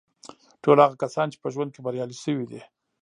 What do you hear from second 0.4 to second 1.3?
ټول هغه کسان